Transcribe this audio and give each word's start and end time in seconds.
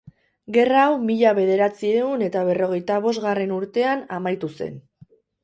Gerra 0.53 0.77
hau 0.85 0.95
mila 1.09 1.33
bederatziehun 1.39 2.23
eta 2.29 2.41
berrogeita 2.49 2.99
bosgarren 3.07 3.55
urtean 3.59 4.03
amaitu 4.19 4.53
zen. 4.57 4.83